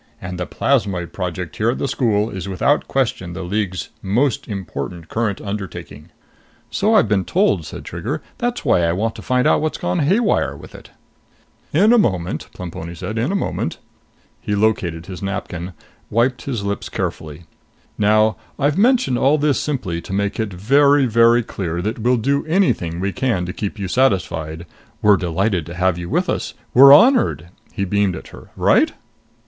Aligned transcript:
And 0.19 0.39
the 0.39 0.47
Plasmoid 0.47 1.13
Project 1.13 1.57
here 1.57 1.69
at 1.69 1.77
the 1.77 1.87
school 1.87 2.31
is 2.31 2.49
without 2.49 2.87
question 2.87 3.33
the 3.33 3.43
League's 3.43 3.89
most 4.01 4.47
important 4.47 5.09
current 5.09 5.39
undertaking." 5.39 6.09
"So 6.71 6.95
I've 6.95 7.07
been 7.07 7.23
told," 7.23 7.67
said 7.67 7.85
Trigger. 7.85 8.19
"That's 8.39 8.65
why 8.65 8.81
I 8.81 8.93
want 8.93 9.13
to 9.17 9.21
find 9.21 9.45
out 9.45 9.61
what's 9.61 9.77
gone 9.77 9.99
haywire 9.99 10.55
with 10.57 10.73
it." 10.73 10.89
"In 11.71 11.93
a 11.93 11.99
moment," 11.99 12.49
Plemponi 12.51 12.95
said. 12.95 13.19
"In 13.19 13.31
a 13.31 13.35
moment." 13.35 13.77
He 14.41 14.55
located 14.55 15.05
his 15.05 15.21
napkin, 15.21 15.73
wiped 16.09 16.45
his 16.45 16.63
lips 16.63 16.89
carefully. 16.89 17.43
"Now 17.95 18.37
I've 18.57 18.79
mentioned 18.79 19.19
all 19.19 19.37
this 19.37 19.59
simply 19.59 20.01
to 20.01 20.13
make 20.13 20.39
it 20.39 20.51
very, 20.51 21.05
very 21.05 21.43
clear 21.43 21.79
that 21.83 21.99
we'll 21.99 22.17
do 22.17 22.43
anything 22.47 22.99
we 22.99 23.11
can 23.11 23.45
to 23.45 23.53
keep 23.53 23.77
you 23.77 23.87
satisfied. 23.87 24.65
We're 25.03 25.15
delighted 25.17 25.63
to 25.67 25.75
have 25.75 25.99
you 25.99 26.09
with 26.09 26.27
us. 26.27 26.55
We 26.73 26.81
are 26.81 26.91
honored!" 26.91 27.49
He 27.71 27.85
beamed 27.85 28.15
at 28.15 28.29
her. 28.29 28.49
"Right?" 28.55 28.93